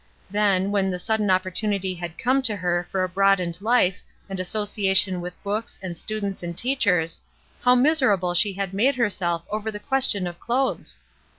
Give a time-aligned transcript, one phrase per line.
[0.31, 5.21] Then, when the sudden opportunity had come to her for a broadened life and association
[5.21, 7.21] with books and students and teachers,
[7.61, 10.97] how miser able she had made herself over the question of clothes!